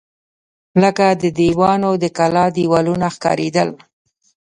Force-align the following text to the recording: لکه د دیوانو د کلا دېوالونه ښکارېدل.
لکه 0.81 1.05
د 1.21 1.23
دیوانو 1.39 1.91
د 2.03 2.05
کلا 2.17 2.45
دېوالونه 2.57 3.07
ښکارېدل. 3.15 3.69